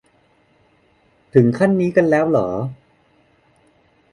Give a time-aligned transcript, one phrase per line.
[1.33, 2.49] ถึงขั้นนี่กันแล้วเหรอ